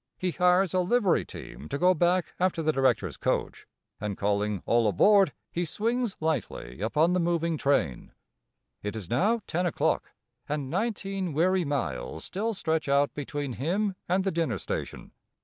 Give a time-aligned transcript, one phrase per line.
[0.17, 3.67] He hires a livery team to go back after the directors' coach,
[3.99, 8.11] and, calling "All aboard," he swings lightly upon the moving train.
[8.81, 10.11] It is now 10 o'clock,
[10.49, 15.11] and nineteen weary miles still stretch out between him and the dinner station.